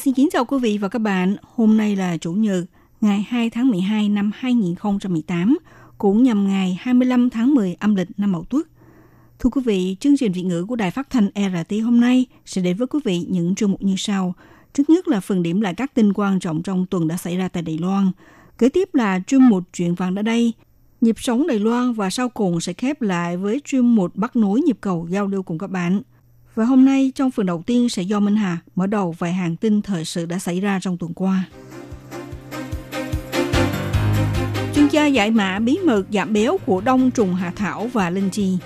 Xin 0.00 0.14
kính 0.14 0.28
chào 0.32 0.44
quý 0.44 0.58
vị 0.58 0.78
và 0.78 0.88
các 0.88 0.98
bạn. 0.98 1.36
Hôm 1.42 1.76
nay 1.76 1.96
là 1.96 2.16
Chủ 2.16 2.32
nhật, 2.32 2.64
ngày 3.00 3.26
2 3.28 3.50
tháng 3.50 3.68
12 3.68 4.08
năm 4.08 4.30
2018, 4.34 5.58
cũng 5.98 6.22
nhằm 6.22 6.48
ngày 6.48 6.78
25 6.80 7.30
tháng 7.30 7.54
10 7.54 7.76
âm 7.80 7.94
lịch 7.94 8.08
năm 8.16 8.32
Mậu 8.32 8.44
Tuất. 8.44 8.66
Thưa 9.38 9.50
quý 9.50 9.62
vị, 9.64 9.96
chương 10.00 10.16
trình 10.16 10.32
Việt 10.32 10.42
ngữ 10.42 10.64
của 10.64 10.76
Đài 10.76 10.90
Phát 10.90 11.10
thanh 11.10 11.30
RT 11.34 11.74
hôm 11.84 12.00
nay 12.00 12.26
sẽ 12.44 12.62
đến 12.62 12.76
với 12.76 12.86
quý 12.86 13.00
vị 13.04 13.26
những 13.28 13.54
chương 13.54 13.70
mục 13.70 13.82
như 13.82 13.94
sau. 13.98 14.34
Trước 14.74 14.90
nhất 14.90 15.08
là 15.08 15.20
phần 15.20 15.42
điểm 15.42 15.60
lại 15.60 15.74
các 15.74 15.94
tin 15.94 16.12
quan 16.12 16.40
trọng 16.40 16.62
trong 16.62 16.86
tuần 16.86 17.08
đã 17.08 17.16
xảy 17.16 17.36
ra 17.36 17.48
tại 17.48 17.62
Đài 17.62 17.78
Loan. 17.78 18.10
Kế 18.58 18.68
tiếp 18.68 18.94
là 18.94 19.20
chuyên 19.26 19.42
mục 19.42 19.64
chuyện 19.72 19.94
vàng 19.94 20.14
đã 20.14 20.22
đây, 20.22 20.52
nhịp 21.00 21.16
sống 21.18 21.46
Đài 21.46 21.58
Loan 21.58 21.92
và 21.92 22.10
sau 22.10 22.28
cùng 22.28 22.60
sẽ 22.60 22.72
khép 22.72 23.02
lại 23.02 23.36
với 23.36 23.60
chuyên 23.64 23.86
mục 23.86 24.16
bắt 24.16 24.36
nối 24.36 24.60
nhịp 24.60 24.78
cầu 24.80 25.06
giao 25.10 25.26
lưu 25.26 25.42
cùng 25.42 25.58
các 25.58 25.70
bạn. 25.70 26.02
Và 26.56 26.64
hôm 26.64 26.84
nay 26.84 27.12
trong 27.14 27.30
phần 27.30 27.46
đầu 27.46 27.62
tiên 27.66 27.88
sẽ 27.88 28.02
do 28.02 28.20
Minh 28.20 28.36
Hà 28.36 28.58
mở 28.74 28.86
đầu 28.86 29.14
vài 29.18 29.32
hàng 29.32 29.56
tin 29.56 29.82
thời 29.82 30.04
sự 30.04 30.26
đã 30.26 30.38
xảy 30.38 30.60
ra 30.60 30.78
trong 30.82 30.98
tuần 30.98 31.14
qua. 31.14 31.44
Chuyên 34.74 34.88
gia 34.88 35.06
giải 35.06 35.30
mã 35.30 35.58
bí 35.58 35.78
mật 35.84 36.02
giảm 36.12 36.32
béo 36.32 36.58
của 36.66 36.80
đông 36.80 37.10
trùng 37.10 37.34
hạ 37.34 37.52
thảo 37.56 37.90
và 37.92 38.10
linh 38.10 38.30
chi. 38.30 38.58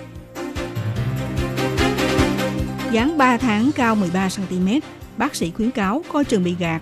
Dáng 2.91 3.17
3 3.17 3.37
tháng 3.37 3.71
cao 3.75 3.95
13cm, 3.95 4.81
bác 5.17 5.35
sĩ 5.35 5.51
khuyến 5.51 5.71
cáo 5.71 6.03
coi 6.13 6.25
chừng 6.25 6.43
bị 6.43 6.55
gạt. 6.59 6.81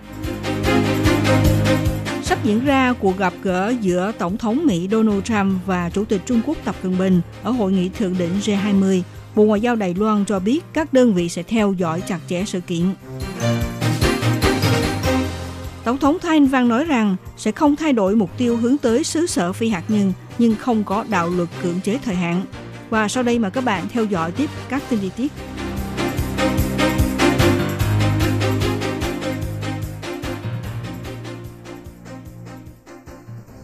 Sắp 2.22 2.44
diễn 2.44 2.64
ra 2.64 2.92
cuộc 3.00 3.18
gặp 3.18 3.32
gỡ 3.42 3.74
giữa 3.80 4.12
Tổng 4.18 4.38
thống 4.38 4.66
Mỹ 4.66 4.88
Donald 4.90 5.22
Trump 5.24 5.66
và 5.66 5.90
Chủ 5.90 6.04
tịch 6.04 6.20
Trung 6.26 6.40
Quốc 6.46 6.56
Tập 6.64 6.74
Cận 6.82 6.98
Bình 6.98 7.20
ở 7.42 7.50
hội 7.50 7.72
nghị 7.72 7.88
thượng 7.88 8.18
đỉnh 8.18 8.40
G20. 8.40 9.02
Bộ 9.34 9.44
Ngoại 9.44 9.60
giao 9.60 9.76
Đài 9.76 9.94
Loan 9.94 10.24
cho 10.24 10.40
biết 10.40 10.60
các 10.72 10.92
đơn 10.92 11.14
vị 11.14 11.28
sẽ 11.28 11.42
theo 11.42 11.72
dõi 11.72 12.02
chặt 12.06 12.18
chẽ 12.28 12.44
sự 12.46 12.60
kiện. 12.60 12.94
Tổng 15.84 15.98
thống 15.98 16.18
Thái 16.22 16.36
Anh 16.36 16.46
Văn 16.46 16.68
nói 16.68 16.84
rằng 16.84 17.16
sẽ 17.36 17.52
không 17.52 17.76
thay 17.76 17.92
đổi 17.92 18.16
mục 18.16 18.30
tiêu 18.38 18.56
hướng 18.56 18.78
tới 18.78 19.04
xứ 19.04 19.26
sở 19.26 19.52
phi 19.52 19.68
hạt 19.68 19.84
nhân 19.88 20.12
nhưng 20.38 20.54
không 20.54 20.84
có 20.84 21.04
đạo 21.08 21.28
luật 21.28 21.48
cưỡng 21.62 21.80
chế 21.80 21.98
thời 22.04 22.14
hạn. 22.14 22.42
Và 22.90 23.08
sau 23.08 23.22
đây 23.22 23.38
mà 23.38 23.50
các 23.50 23.64
bạn 23.64 23.88
theo 23.88 24.04
dõi 24.04 24.32
tiếp 24.32 24.50
các 24.68 24.82
tin 24.90 25.00
chi 25.00 25.10
tiết. 25.16 25.32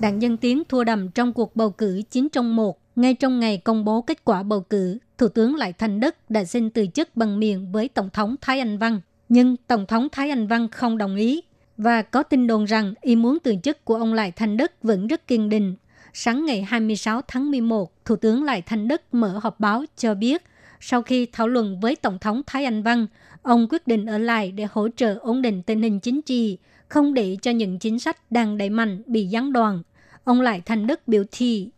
Đảng 0.01 0.23
Dân 0.23 0.37
Tiến 0.37 0.63
thua 0.69 0.85
đầm 0.85 1.11
trong 1.11 1.33
cuộc 1.33 1.57
bầu 1.57 1.71
cử 1.71 2.03
9 2.11 2.29
trong 2.33 2.57
1. 2.57 2.79
Ngay 2.97 3.15
trong 3.15 3.41
ngày 3.41 3.59
công 3.59 3.85
bố 3.85 4.03
kết 4.03 4.25
quả 4.25 4.43
bầu 4.43 4.61
cử, 4.61 4.99
Thủ 5.19 5.29
tướng 5.29 5.55
Lại 5.55 5.73
Thành 5.73 6.01
Đức 6.01 6.15
đã 6.29 6.45
xin 6.45 6.71
từ 6.71 6.87
chức 6.95 7.17
bằng 7.17 7.39
miệng 7.39 7.73
với 7.73 7.89
Tổng 7.89 8.11
thống 8.11 8.37
Thái 8.41 8.59
Anh 8.59 8.79
Văn. 8.79 9.01
Nhưng 9.29 9.57
Tổng 9.67 9.87
thống 9.87 10.09
Thái 10.13 10.31
Anh 10.31 10.47
Văn 10.47 10.69
không 10.69 10.99
đồng 10.99 11.17
ý 11.17 11.43
và 11.77 12.03
có 12.03 12.23
tin 12.23 12.47
đồn 12.47 12.65
rằng 12.65 12.95
ý 13.01 13.17
muốn 13.17 13.39
từ 13.39 13.55
chức 13.63 13.85
của 13.85 13.95
ông 13.95 14.15
Lại 14.15 14.33
Thành 14.33 14.57
Đức 14.57 14.73
vẫn 14.83 15.07
rất 15.07 15.27
kiên 15.27 15.49
định. 15.49 15.77
Sáng 16.13 16.47
ngày 16.47 16.63
26 16.63 17.21
tháng 17.29 17.51
11, 17.51 18.05
Thủ 18.05 18.17
tướng 18.17 18.45
Lại 18.45 18.63
Thành 18.63 18.89
Đức 18.89 19.03
mở 19.13 19.41
họp 19.43 19.61
báo 19.61 19.85
cho 19.97 20.15
biết 20.15 20.43
sau 20.81 21.03
khi 21.03 21.27
thảo 21.33 21.49
luận 21.49 21.81
với 21.81 21.97
Tổng 21.97 22.19
thống 22.19 22.43
Thái 22.47 22.65
Anh 22.65 22.83
Văn, 22.83 23.07
ông 23.43 23.67
quyết 23.71 23.87
định 23.87 24.07
ở 24.07 24.19
lại 24.19 24.53
để 24.53 24.67
hỗ 24.71 24.89
trợ 24.97 25.15
ổn 25.21 25.43
định 25.43 25.63
tình 25.63 25.83
hình 25.83 26.01
chính 26.01 26.23
trị, 26.23 26.59
không 26.89 27.15
để 27.15 27.37
cho 27.43 27.51
những 27.51 27.79
chính 27.79 27.99
sách 27.99 28.17
đang 28.31 28.59
đẩy 28.59 28.71
mạnh 28.71 29.03
bị 29.07 29.27
gián 29.27 29.53
đoạn. 29.53 29.83
Ông 30.25 30.41
Lại 30.41 30.63
Thành 30.65 30.87
Đức 30.87 31.09
biểu 31.09 31.25
thị 31.33 31.71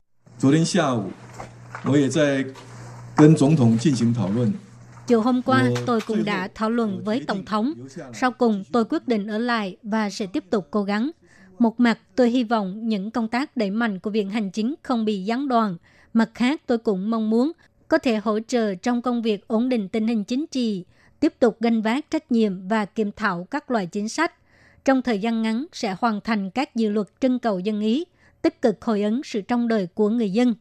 Chiều 5.06 5.20
hôm 5.20 5.42
qua, 5.42 5.70
tôi 5.86 6.00
cũng 6.00 6.24
đã 6.24 6.48
thảo 6.54 6.70
luận 6.70 7.02
với 7.04 7.24
Tổng 7.26 7.44
thống. 7.44 7.74
Sau 8.14 8.30
cùng, 8.30 8.64
tôi 8.72 8.84
quyết 8.84 9.08
định 9.08 9.26
ở 9.26 9.38
lại 9.38 9.76
và 9.82 10.10
sẽ 10.10 10.26
tiếp 10.26 10.44
tục 10.50 10.68
cố 10.70 10.82
gắng. 10.82 11.10
Một 11.58 11.80
mặt, 11.80 11.98
tôi 12.16 12.30
hy 12.30 12.44
vọng 12.44 12.88
những 12.88 13.10
công 13.10 13.28
tác 13.28 13.56
đẩy 13.56 13.70
mạnh 13.70 13.98
của 13.98 14.10
Viện 14.10 14.30
Hành 14.30 14.50
Chính 14.50 14.74
không 14.82 15.04
bị 15.04 15.24
gián 15.24 15.48
đoạn. 15.48 15.76
Mặt 16.12 16.30
khác, 16.34 16.62
tôi 16.66 16.78
cũng 16.78 17.10
mong 17.10 17.30
muốn 17.30 17.52
có 17.88 17.98
thể 17.98 18.16
hỗ 18.16 18.40
trợ 18.40 18.74
trong 18.74 19.02
công 19.02 19.22
việc 19.22 19.48
ổn 19.48 19.68
định 19.68 19.88
tình 19.88 20.08
hình 20.08 20.24
chính 20.24 20.46
trị, 20.46 20.84
tiếp 21.20 21.34
tục 21.38 21.56
gánh 21.60 21.82
vác 21.82 22.10
trách 22.10 22.32
nhiệm 22.32 22.68
và 22.68 22.84
kiểm 22.84 23.10
thảo 23.16 23.46
các 23.50 23.70
loại 23.70 23.86
chính 23.86 24.08
sách. 24.08 24.32
Trong 24.84 25.02
thời 25.02 25.18
gian 25.18 25.42
ngắn 25.42 25.66
sẽ 25.72 25.96
hoàn 26.00 26.20
thành 26.20 26.50
các 26.50 26.74
dự 26.74 26.90
luật 26.90 27.06
trưng 27.20 27.38
cầu 27.38 27.58
dân 27.58 27.80
ý, 27.80 28.04
tích 28.42 28.62
cực 28.62 28.84
hồi 28.84 29.02
ứng 29.02 29.20
sự 29.24 29.40
trong 29.40 29.68
đời 29.68 29.88
của 29.94 30.08
người 30.08 30.30
dân. 30.30 30.54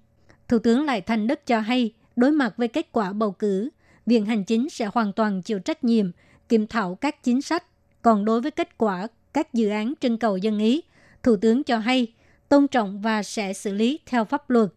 Thủ 0.48 0.60
tướng 0.60 0.86
Lại 0.86 1.02
Thành 1.02 1.28
Đức 1.28 1.46
cho 1.46 1.60
hay, 1.60 1.92
đối 2.18 2.32
mặt 2.32 2.54
với 2.58 2.68
kết 2.68 2.92
quả 2.92 3.14
bầu 3.14 3.32
cử, 3.32 3.70
Viện 4.06 4.26
Hành 4.26 4.44
Chính 4.44 4.70
sẽ 4.70 4.90
hoàn 4.94 5.14
toàn 5.14 5.42
chịu 5.42 5.60
trách 5.60 5.84
nhiệm, 5.84 6.12
kiểm 6.50 6.68
thảo 6.68 6.96
các 6.96 7.24
chính 7.24 7.42
sách. 7.42 7.64
Còn 8.02 8.26
đối 8.26 8.42
với 8.42 8.52
kết 8.52 8.78
quả 8.78 9.08
các 9.34 9.54
dự 9.54 9.70
án 9.70 9.94
trưng 10.00 10.18
cầu 10.18 10.38
dân 10.38 10.60
ý, 10.60 10.82
Thủ 11.24 11.36
tướng 11.36 11.64
cho 11.64 11.78
hay 11.78 12.08
tôn 12.50 12.68
trọng 12.68 13.02
và 13.02 13.24
sẽ 13.24 13.54
xử 13.54 13.74
lý 13.74 14.00
theo 14.06 14.26
pháp 14.26 14.50
luật. 14.50 14.70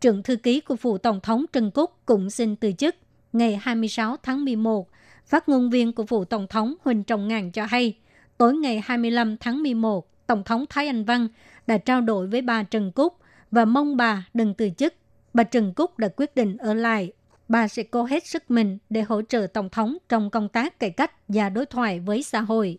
Trưởng 0.00 0.22
thư 0.22 0.36
ký 0.36 0.60
của 0.60 0.76
phủ 0.76 0.98
Tổng 0.98 1.20
thống 1.20 1.44
Trần 1.52 1.70
Cúc 1.70 1.90
cũng 2.06 2.30
xin 2.30 2.56
từ 2.56 2.72
chức 2.72 2.94
ngày 3.32 3.60
26 3.62 4.16
tháng 4.22 4.44
11. 4.44 4.88
Phát 5.26 5.48
ngôn 5.48 5.70
viên 5.70 5.92
của 5.92 6.06
phủ 6.06 6.24
Tổng 6.24 6.46
thống 6.46 6.74
Huỳnh 6.84 7.04
Trọng 7.04 7.28
Ngàn 7.28 7.52
cho 7.52 7.66
hay, 7.66 7.98
tối 8.38 8.56
ngày 8.56 8.82
25 8.84 9.36
tháng 9.36 9.62
11, 9.62 10.26
Tổng 10.26 10.44
thống 10.44 10.64
Thái 10.68 10.86
Anh 10.86 11.04
Văn 11.04 11.28
đã 11.66 11.78
trao 11.78 12.00
đổi 12.00 12.26
với 12.26 12.42
bà 12.42 12.62
Trần 12.62 12.92
Cúc 12.92 13.16
và 13.50 13.64
mong 13.64 13.96
bà 13.96 14.26
đừng 14.34 14.54
từ 14.54 14.70
chức. 14.76 14.94
Bà 15.36 15.44
Trần 15.44 15.72
Cúc 15.72 15.98
đã 15.98 16.08
quyết 16.16 16.34
định 16.34 16.56
ở 16.56 16.74
lại. 16.74 17.12
Bà 17.48 17.68
sẽ 17.68 17.82
cố 17.82 18.04
hết 18.04 18.26
sức 18.26 18.50
mình 18.50 18.78
để 18.90 19.02
hỗ 19.02 19.22
trợ 19.22 19.46
Tổng 19.46 19.70
thống 19.70 19.96
trong 20.08 20.30
công 20.30 20.48
tác 20.48 20.80
cải 20.80 20.90
cách 20.90 21.12
và 21.28 21.48
đối 21.48 21.66
thoại 21.66 22.00
với 22.00 22.22
xã 22.22 22.40
hội. 22.40 22.78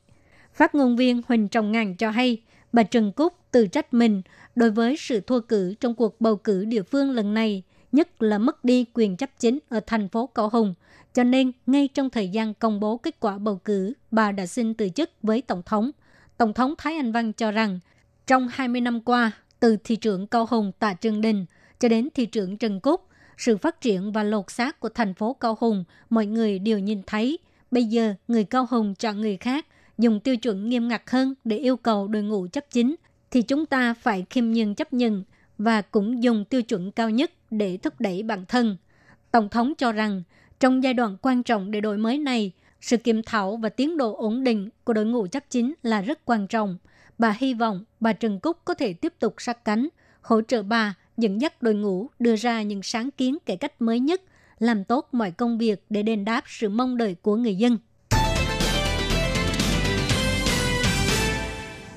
Phát 0.53 0.75
ngôn 0.75 0.95
viên 0.95 1.22
Huỳnh 1.28 1.47
Trọng 1.47 1.72
Ngàn 1.72 1.95
cho 1.95 2.09
hay, 2.09 2.41
bà 2.73 2.84
Trần 2.84 3.12
Cúc 3.12 3.34
tự 3.51 3.68
trách 3.68 3.94
mình 3.94 4.22
đối 4.56 4.72
với 4.72 4.95
sự 4.97 5.19
thua 5.19 5.40
cử 5.40 5.73
trong 5.79 5.95
cuộc 5.95 6.22
bầu 6.22 6.35
cử 6.35 6.66
địa 6.66 6.84
phương 6.84 7.12
lần 7.12 7.34
này, 7.34 7.63
nhất 7.91 8.22
là 8.22 8.38
mất 8.38 8.63
đi 8.63 8.85
quyền 8.94 9.18
chấp 9.18 9.29
chính 9.39 9.59
ở 9.69 9.79
thành 9.88 10.09
phố 10.09 10.28
Cao 10.28 10.50
Hùng. 10.50 10.74
Cho 11.13 11.24
nên, 11.24 11.51
ngay 11.66 11.89
trong 11.94 12.09
thời 12.09 12.29
gian 12.29 12.53
công 12.53 12.79
bố 12.79 12.97
kết 12.97 13.19
quả 13.19 13.38
bầu 13.38 13.56
cử, 13.66 13.94
bà 14.12 14.31
đã 14.31 14.45
xin 14.45 14.74
từ 14.74 14.89
chức 14.89 15.09
với 15.24 15.41
Tổng 15.41 15.62
thống. 15.66 15.91
Tổng 16.38 16.53
thống 16.53 16.74
Thái 16.78 16.95
Anh 16.95 17.12
Văn 17.12 17.34
cho 17.34 17.51
rằng, 17.51 17.79
trong 18.28 18.47
20 18.51 18.81
năm 18.81 19.01
qua, 19.01 19.31
từ 19.59 19.78
thị 19.84 19.95
trưởng 19.95 20.28
Cao 20.28 20.45
Hùng 20.50 20.72
Tạ 20.79 20.94
Trương 20.94 21.22
Đình 21.22 21.45
cho 21.79 21.88
đến 21.88 22.09
thị 22.13 22.25
trưởng 22.25 22.57
Trần 22.57 22.79
Cúc, 22.79 23.07
sự 23.38 23.57
phát 23.57 23.81
triển 23.81 24.11
và 24.11 24.23
lột 24.23 24.51
xác 24.51 24.79
của 24.79 24.89
thành 24.89 25.13
phố 25.13 25.33
Cao 25.33 25.57
Hùng, 25.59 25.83
mọi 26.09 26.25
người 26.25 26.59
đều 26.59 26.79
nhìn 26.79 27.01
thấy. 27.07 27.39
Bây 27.71 27.83
giờ, 27.83 28.13
người 28.27 28.43
Cao 28.43 28.67
Hùng 28.69 28.95
chọn 28.95 29.21
người 29.21 29.38
khác, 29.38 29.65
dùng 29.97 30.19
tiêu 30.19 30.38
chuẩn 30.38 30.69
nghiêm 30.69 30.88
ngặt 30.88 31.01
hơn 31.07 31.35
để 31.43 31.57
yêu 31.57 31.77
cầu 31.77 32.07
đội 32.07 32.23
ngũ 32.23 32.47
chấp 32.47 32.65
chính, 32.71 32.95
thì 33.31 33.41
chúng 33.41 33.65
ta 33.65 33.93
phải 33.93 34.25
khiêm 34.29 34.51
nhường 34.51 34.75
chấp 34.75 34.93
nhận 34.93 35.23
và 35.57 35.81
cũng 35.81 36.23
dùng 36.23 36.45
tiêu 36.45 36.61
chuẩn 36.61 36.91
cao 36.91 37.09
nhất 37.09 37.31
để 37.51 37.77
thúc 37.77 37.94
đẩy 37.99 38.23
bản 38.23 38.45
thân. 38.47 38.77
Tổng 39.31 39.49
thống 39.49 39.73
cho 39.77 39.91
rằng, 39.91 40.23
trong 40.59 40.83
giai 40.83 40.94
đoạn 40.94 41.17
quan 41.21 41.44
trọng 41.44 41.71
để 41.71 41.81
đổi 41.81 41.97
mới 41.97 42.17
này, 42.17 42.51
sự 42.81 42.97
kiểm 42.97 43.21
thảo 43.23 43.57
và 43.57 43.69
tiến 43.69 43.97
độ 43.97 44.15
ổn 44.15 44.44
định 44.44 44.69
của 44.83 44.94
đội 44.94 45.05
ngũ 45.05 45.27
chấp 45.27 45.44
chính 45.50 45.74
là 45.83 46.01
rất 46.01 46.25
quan 46.25 46.47
trọng. 46.47 46.77
Bà 47.18 47.35
hy 47.39 47.53
vọng 47.53 47.85
bà 48.00 48.13
Trần 48.13 48.39
Cúc 48.39 48.57
có 48.65 48.74
thể 48.74 48.94
tiếp 48.94 49.13
tục 49.19 49.35
sát 49.38 49.65
cánh, 49.65 49.88
hỗ 50.21 50.41
trợ 50.41 50.63
bà 50.63 50.95
dẫn 51.17 51.41
dắt 51.41 51.61
đội 51.61 51.73
ngũ 51.73 52.07
đưa 52.19 52.35
ra 52.35 52.61
những 52.61 52.83
sáng 52.83 53.11
kiến 53.11 53.37
cải 53.45 53.57
cách 53.57 53.81
mới 53.81 53.99
nhất, 53.99 54.21
làm 54.59 54.83
tốt 54.83 55.09
mọi 55.11 55.31
công 55.31 55.57
việc 55.57 55.83
để 55.89 56.03
đền 56.03 56.25
đáp 56.25 56.43
sự 56.47 56.69
mong 56.69 56.97
đợi 56.97 57.15
của 57.21 57.35
người 57.35 57.55
dân. 57.55 57.77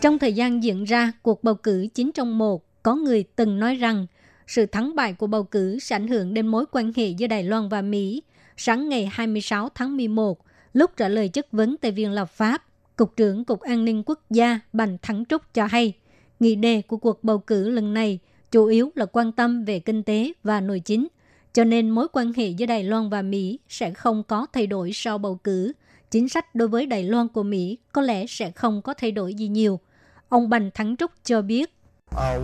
Trong 0.01 0.19
thời 0.19 0.33
gian 0.33 0.63
diễn 0.63 0.85
ra 0.85 1.13
cuộc 1.23 1.45
bầu 1.45 1.55
cử 1.55 1.87
9 1.95 2.11
trong 2.15 2.39
1, 2.39 2.83
có 2.83 2.95
người 2.95 3.25
từng 3.37 3.59
nói 3.59 3.75
rằng 3.75 4.07
sự 4.47 4.67
thắng 4.67 4.95
bại 4.95 5.13
của 5.13 5.27
bầu 5.27 5.45
cử 5.45 5.79
sẽ 5.79 5.97
ảnh 5.97 6.09
hưởng 6.09 6.35
đến 6.35 6.47
mối 6.47 6.65
quan 6.73 6.93
hệ 6.97 7.09
giữa 7.09 7.27
Đài 7.27 7.45
Loan 7.45 7.69
và 7.69 7.83
Mỹ. 7.83 8.23
Sáng 8.57 8.89
ngày 8.89 9.11
26 9.13 9.69
tháng 9.75 9.97
11, 9.97 10.39
lúc 10.73 10.91
trả 10.97 11.09
lời 11.09 11.29
chất 11.29 11.53
vấn 11.53 11.77
tại 11.77 11.91
Viện 11.91 12.13
Lập 12.13 12.31
pháp, 12.31 12.65
Cục 12.97 13.17
trưởng 13.17 13.45
Cục 13.45 13.61
An 13.61 13.85
ninh 13.85 14.03
Quốc 14.07 14.21
gia 14.31 14.61
Bành 14.73 14.99
Thắng 15.03 15.25
Trúc 15.25 15.55
cho 15.55 15.67
hay, 15.67 15.93
nghị 16.41 16.55
đề 16.55 16.83
của 16.83 16.97
cuộc 16.97 17.25
bầu 17.25 17.39
cử 17.39 17.71
lần 17.71 17.95
này 17.95 18.19
chủ 18.51 18.67
yếu 18.67 18.93
là 18.95 19.07
quan 19.07 19.33
tâm 19.33 19.65
về 19.65 19.79
kinh 19.79 20.03
tế 20.03 20.33
và 20.45 20.61
nội 20.61 20.81
chính, 20.81 21.09
cho 21.53 21.65
nên 21.65 21.91
mối 21.91 22.07
quan 22.13 22.33
hệ 22.33 22.49
giữa 22.49 22.67
Đài 22.67 22.85
Loan 22.85 23.11
và 23.11 23.23
Mỹ 23.23 23.59
sẽ 23.69 23.91
không 23.91 24.23
có 24.23 24.47
thay 24.53 24.67
đổi 24.67 24.91
sau 24.95 25.19
bầu 25.19 25.35
cử. 25.45 25.73
Chính 26.11 26.29
sách 26.29 26.55
đối 26.55 26.69
với 26.69 26.87
Đài 26.87 27.05
Loan 27.05 27.29
của 27.29 27.43
Mỹ 27.43 27.79
có 27.93 28.03
lẽ 28.03 28.27
sẽ 28.27 28.51
không 28.51 28.83
có 28.83 28.95
thay 28.95 29.13
đổi 29.13 29.35
gì 29.35 29.49
nhiều. 29.49 29.81
Ông 30.29 30.49
Bành 30.49 30.71
Thắng 30.75 30.97
Trúc 30.97 31.11
cho 31.25 31.43
biết. 31.43 31.75
À, 32.17 32.39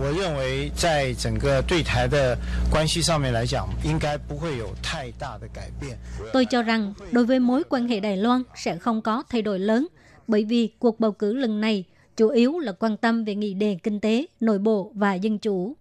tôi 6.33 6.45
cho 6.45 6.61
rằng 6.61 6.93
đối 7.11 7.25
với 7.25 7.39
mối 7.39 7.63
quan 7.69 7.87
hệ 7.87 7.99
Đài 7.99 8.17
Loan 8.17 8.43
sẽ 8.55 8.77
không 8.77 9.01
có 9.01 9.23
thay 9.29 9.41
đổi 9.41 9.59
lớn, 9.59 9.87
bởi 10.27 10.43
vì 10.43 10.69
cuộc 10.79 10.99
bầu 10.99 11.11
cử 11.11 11.33
lần 11.33 11.61
này 11.61 11.83
chủ 12.17 12.29
yếu 12.29 12.59
là 12.59 12.71
quan 12.71 12.97
tâm 12.97 13.23
về 13.23 13.35
nghị 13.35 13.53
đề 13.53 13.77
kinh 13.83 13.99
tế, 13.99 14.25
nội 14.39 14.59
bộ 14.59 14.91
và 14.93 15.13
dân 15.13 15.37
chủ. 15.37 15.75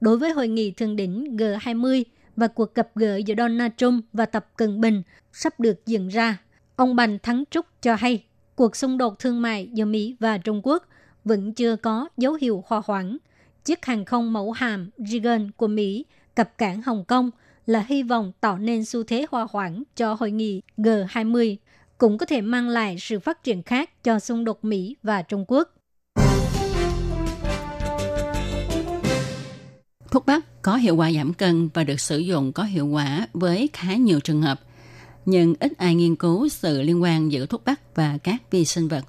Đối 0.00 0.18
với 0.18 0.32
hội 0.32 0.48
nghị 0.48 0.70
thượng 0.70 0.96
đỉnh 0.96 1.36
G20 1.36 2.04
và 2.36 2.48
cuộc 2.48 2.74
gặp 2.74 2.88
gỡ 2.94 3.16
giữa 3.16 3.34
Donald 3.38 3.72
Trump 3.76 4.04
và 4.12 4.26
Tập 4.26 4.46
Cận 4.56 4.80
Bình 4.80 5.02
sắp 5.32 5.60
được 5.60 5.86
diễn 5.86 6.08
ra, 6.08 6.38
ông 6.76 6.96
Bành 6.96 7.18
Thắng 7.18 7.44
Trúc 7.50 7.66
cho 7.82 7.94
hay 7.94 8.24
cuộc 8.54 8.76
xung 8.76 8.98
đột 8.98 9.18
thương 9.18 9.42
mại 9.42 9.68
giữa 9.72 9.84
Mỹ 9.84 10.16
và 10.20 10.38
Trung 10.38 10.60
Quốc 10.62 10.88
vẫn 11.24 11.54
chưa 11.54 11.76
có 11.76 12.08
dấu 12.16 12.34
hiệu 12.34 12.64
hòa 12.66 12.82
hoãn. 12.84 13.16
Chiếc 13.64 13.84
hàng 13.84 14.04
không 14.04 14.32
mẫu 14.32 14.52
hàm 14.52 14.90
Reagan 14.98 15.50
của 15.50 15.66
Mỹ 15.66 16.04
cập 16.34 16.58
cảng 16.58 16.82
Hồng 16.82 17.04
Kông 17.04 17.30
là 17.66 17.84
hy 17.88 18.02
vọng 18.02 18.32
tạo 18.40 18.58
nên 18.58 18.84
xu 18.84 19.02
thế 19.02 19.26
hòa 19.30 19.46
hoãn 19.50 19.82
cho 19.96 20.14
hội 20.14 20.30
nghị 20.30 20.62
G20, 20.76 21.56
cũng 21.98 22.18
có 22.18 22.26
thể 22.26 22.40
mang 22.40 22.68
lại 22.68 22.96
sự 22.98 23.20
phát 23.20 23.42
triển 23.42 23.62
khác 23.62 24.04
cho 24.04 24.18
xung 24.18 24.44
đột 24.44 24.64
Mỹ 24.64 24.96
và 25.02 25.22
Trung 25.22 25.44
Quốc. 25.48 25.79
Thuốc 30.10 30.26
bắc 30.26 30.62
có 30.62 30.76
hiệu 30.76 30.96
quả 30.96 31.12
giảm 31.12 31.34
cân 31.34 31.68
và 31.74 31.84
được 31.84 32.00
sử 32.00 32.18
dụng 32.18 32.52
có 32.52 32.62
hiệu 32.62 32.86
quả 32.86 33.26
với 33.32 33.68
khá 33.72 33.94
nhiều 33.94 34.20
trường 34.20 34.42
hợp, 34.42 34.60
nhưng 35.26 35.54
ít 35.60 35.72
ai 35.78 35.94
nghiên 35.94 36.16
cứu 36.16 36.48
sự 36.48 36.82
liên 36.82 37.02
quan 37.02 37.32
giữa 37.32 37.46
thuốc 37.46 37.64
bắc 37.64 37.94
và 37.94 38.18
các 38.18 38.50
vi 38.50 38.64
sinh 38.64 38.88
vật. 38.88 39.04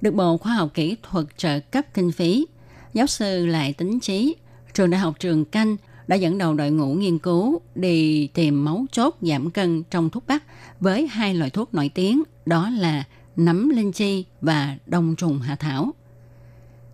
Được 0.00 0.14
Bộ 0.14 0.36
Khoa 0.36 0.54
học 0.54 0.70
Kỹ 0.74 0.96
thuật 1.02 1.26
trợ 1.36 1.60
cấp 1.60 1.84
kinh 1.94 2.12
phí, 2.12 2.46
giáo 2.94 3.06
sư 3.06 3.46
Lại 3.46 3.72
Tính 3.72 4.00
Trí, 4.00 4.36
trường 4.74 4.90
đại 4.90 5.00
học 5.00 5.14
Trường 5.20 5.44
Canh 5.44 5.76
đã 6.08 6.16
dẫn 6.16 6.38
đầu 6.38 6.54
đội 6.54 6.70
ngũ 6.70 6.94
nghiên 6.94 7.18
cứu 7.18 7.60
đi 7.74 8.26
tìm 8.26 8.64
máu 8.64 8.86
chốt 8.92 9.16
giảm 9.20 9.50
cân 9.50 9.82
trong 9.90 10.10
thuốc 10.10 10.26
bắc 10.26 10.44
với 10.80 11.06
hai 11.06 11.34
loại 11.34 11.50
thuốc 11.50 11.74
nổi 11.74 11.90
tiếng 11.94 12.22
đó 12.46 12.70
là 12.70 13.04
nấm 13.36 13.68
linh 13.68 13.92
chi 13.92 14.24
và 14.40 14.76
đông 14.86 15.16
trùng 15.16 15.38
hạ 15.40 15.56
thảo. 15.56 15.92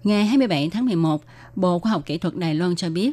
Ngày 0.05 0.27
27 0.27 0.71
tháng 0.71 0.87
11, 0.87 1.25
Bộ 1.57 1.79
Khoa 1.79 1.93
học 1.93 2.03
Kỹ 2.07 2.19
thuật 2.19 2.37
Đài 2.37 2.55
Loan 2.55 2.77
cho 2.77 2.91
biết, 2.91 3.13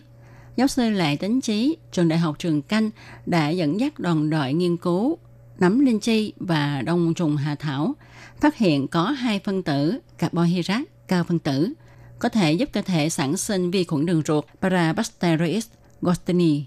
giáo 0.60 0.68
sư 0.68 0.90
Lại 0.90 1.18
Tính 1.18 1.42
Chí, 1.42 1.78
trường 1.92 2.08
đại 2.08 2.20
học 2.20 2.36
Trường 2.40 2.62
Canh 2.62 2.90
đã 3.26 3.50
dẫn 3.50 3.80
dắt 3.80 4.00
đoàn 4.00 4.30
đội 4.30 4.54
nghiên 4.54 4.78
cứu 4.78 5.18
nấm 5.60 5.80
linh 5.80 6.00
chi 6.00 6.34
và 6.38 6.82
đông 6.82 7.14
trùng 7.14 7.38
hạ 7.38 7.56
thảo, 7.56 7.94
phát 8.42 8.58
hiện 8.58 8.88
có 8.88 9.04
hai 9.04 9.40
phân 9.40 9.64
tử 9.64 10.00
carbohydrate 10.18 10.84
cao 11.08 11.24
phân 11.24 11.40
tử 11.40 11.74
có 12.20 12.30
thể 12.30 12.54
giúp 12.54 12.70
cơ 12.74 12.82
thể 12.82 13.10
sản 13.10 13.38
sinh 13.38 13.72
vi 13.72 13.84
khuẩn 13.84 14.06
đường 14.06 14.22
ruột 14.26 14.46
Parabacteris 14.62 15.68
gostini. 16.02 16.64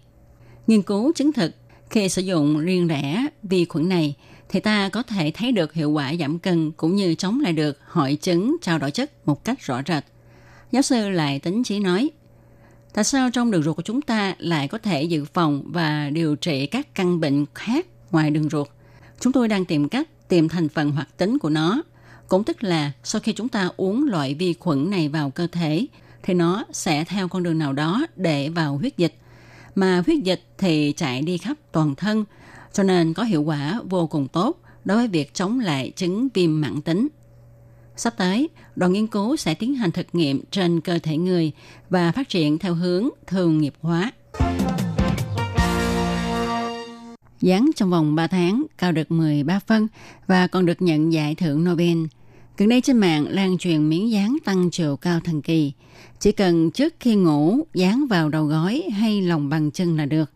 Nghiên 0.66 0.82
cứu 0.82 1.12
chứng 1.12 1.32
thực 1.32 1.54
khi 1.90 2.08
sử 2.08 2.22
dụng 2.22 2.60
riêng 2.60 2.88
rẽ 2.88 3.26
vi 3.42 3.64
khuẩn 3.64 3.88
này 3.88 4.14
thì 4.48 4.60
ta 4.60 4.88
có 4.88 5.02
thể 5.02 5.30
thấy 5.34 5.52
được 5.52 5.72
hiệu 5.72 5.90
quả 5.90 6.14
giảm 6.20 6.38
cân 6.38 6.72
cũng 6.72 6.96
như 6.96 7.14
chống 7.14 7.40
lại 7.40 7.52
được 7.52 7.78
hội 7.86 8.18
chứng 8.20 8.56
trao 8.62 8.78
đổi 8.78 8.90
chất 8.90 9.28
một 9.28 9.44
cách 9.44 9.60
rõ 9.60 9.82
rệt. 9.86 10.04
Giáo 10.70 10.82
sư 10.82 11.08
lại 11.08 11.38
tính 11.38 11.62
chỉ 11.64 11.80
nói, 11.80 12.10
tại 12.92 13.04
sao 13.04 13.30
trong 13.30 13.50
đường 13.50 13.62
ruột 13.62 13.76
của 13.76 13.82
chúng 13.82 14.02
ta 14.02 14.34
lại 14.38 14.68
có 14.68 14.78
thể 14.78 15.02
dự 15.02 15.24
phòng 15.24 15.62
và 15.66 16.10
điều 16.10 16.36
trị 16.36 16.66
các 16.66 16.94
căn 16.94 17.20
bệnh 17.20 17.44
khác 17.54 17.86
ngoài 18.10 18.30
đường 18.30 18.48
ruột? 18.48 18.68
Chúng 19.20 19.32
tôi 19.32 19.48
đang 19.48 19.64
tìm 19.64 19.88
cách 19.88 20.28
tìm 20.28 20.48
thành 20.48 20.68
phần 20.68 20.90
hoạt 20.90 21.16
tính 21.16 21.38
của 21.38 21.50
nó. 21.50 21.82
Cũng 22.28 22.44
tức 22.44 22.64
là 22.64 22.92
sau 23.04 23.20
khi 23.20 23.32
chúng 23.32 23.48
ta 23.48 23.70
uống 23.76 24.04
loại 24.08 24.34
vi 24.34 24.54
khuẩn 24.54 24.90
này 24.90 25.08
vào 25.08 25.30
cơ 25.30 25.46
thể, 25.46 25.86
thì 26.22 26.34
nó 26.34 26.64
sẽ 26.72 27.04
theo 27.04 27.28
con 27.28 27.42
đường 27.42 27.58
nào 27.58 27.72
đó 27.72 28.06
để 28.16 28.48
vào 28.48 28.76
huyết 28.76 28.96
dịch. 28.96 29.14
Mà 29.74 30.02
huyết 30.06 30.24
dịch 30.24 30.42
thì 30.58 30.94
chạy 30.96 31.22
đi 31.22 31.38
khắp 31.38 31.56
toàn 31.72 31.94
thân, 31.94 32.24
cho 32.72 32.82
nên 32.82 33.14
có 33.14 33.22
hiệu 33.22 33.42
quả 33.42 33.80
vô 33.84 34.06
cùng 34.06 34.28
tốt 34.28 34.60
đối 34.84 34.96
với 34.96 35.08
việc 35.08 35.34
chống 35.34 35.60
lại 35.60 35.92
chứng 35.96 36.28
viêm 36.34 36.60
mãn 36.60 36.82
tính. 36.82 37.08
Sắp 37.96 38.14
tới, 38.16 38.48
đoàn 38.76 38.92
nghiên 38.92 39.06
cứu 39.06 39.36
sẽ 39.36 39.54
tiến 39.54 39.74
hành 39.74 39.90
thực 39.90 40.06
nghiệm 40.12 40.42
trên 40.50 40.80
cơ 40.80 40.98
thể 41.02 41.16
người 41.16 41.52
và 41.90 42.12
phát 42.12 42.28
triển 42.28 42.58
theo 42.58 42.74
hướng 42.74 43.08
thường 43.26 43.58
nghiệp 43.58 43.74
hóa. 43.80 44.12
Dán 47.40 47.70
trong 47.76 47.90
vòng 47.90 48.14
3 48.14 48.26
tháng, 48.26 48.64
cao 48.78 48.92
được 48.92 49.10
13 49.10 49.58
phân 49.58 49.88
và 50.26 50.46
còn 50.46 50.66
được 50.66 50.82
nhận 50.82 51.12
giải 51.12 51.34
thưởng 51.34 51.64
Nobel. 51.64 52.04
Gần 52.56 52.68
đây 52.68 52.80
trên 52.80 52.98
mạng 52.98 53.26
lan 53.28 53.58
truyền 53.58 53.88
miếng 53.88 54.10
dán 54.10 54.36
tăng 54.44 54.70
chiều 54.70 54.96
cao 54.96 55.20
thần 55.20 55.42
kỳ. 55.42 55.72
Chỉ 56.20 56.32
cần 56.32 56.70
trước 56.70 56.94
khi 57.00 57.14
ngủ 57.14 57.58
dán 57.74 58.06
vào 58.06 58.28
đầu 58.28 58.44
gối 58.44 58.82
hay 58.92 59.22
lòng 59.22 59.48
bằng 59.48 59.70
chân 59.70 59.96
là 59.96 60.06
được. 60.06 60.30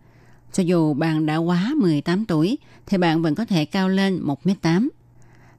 Cho 0.53 0.63
dù 0.63 0.95
bạn 0.95 1.27
đã 1.27 1.37
quá 1.37 1.73
18 1.77 2.27
tuổi 2.27 2.59
thì 2.87 2.99
bạn 2.99 3.23
vẫn 3.23 3.35
có 3.35 3.45
thể 3.45 3.65
cao 3.65 3.89
lên 3.89 4.23
1m8. 4.25 4.89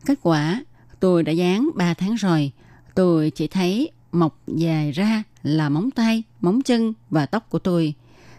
Kết 0.06 0.20
quả, 0.22 0.64
tôi 1.00 1.24
đã 1.24 1.32
dán 1.32 1.70
3 1.76 1.94
tháng 1.94 2.16
rồi. 2.16 2.52
Tôi 2.96 3.30
chỉ 3.30 3.48
thấy 3.48 3.92
mọc 4.12 4.40
dài 4.48 4.92
ra 4.92 5.24
là 5.44 5.70
móng 5.70 5.92
tay, 5.92 6.24
móng 6.42 6.62
chân 6.62 6.94
và 7.10 7.26
tóc 7.26 7.50
của 7.50 7.60
tôi. 7.60 7.94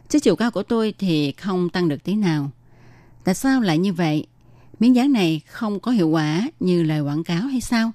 Chứ 0.08 0.20
chiều 0.20 0.36
cao 0.36 0.50
của 0.50 0.62
tôi 0.62 0.94
thì 0.98 1.32
không 1.32 1.70
tăng 1.70 1.88
được 1.88 2.04
tí 2.04 2.14
nào. 2.14 2.50
Tại 3.24 3.34
sao 3.34 3.60
lại 3.60 3.78
như 3.78 3.92
vậy? 3.92 4.26
Miếng 4.80 4.96
dán 4.96 5.12
này 5.12 5.40
không 5.46 5.80
có 5.80 5.90
hiệu 5.90 6.08
quả 6.08 6.48
như 6.60 6.82
lời 6.82 7.00
quảng 7.00 7.24
cáo 7.24 7.42
hay 7.42 7.60
sao? 7.60 7.92